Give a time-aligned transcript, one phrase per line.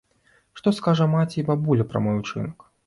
[0.61, 2.71] Што скажа маці і бабуля пра мой учынак?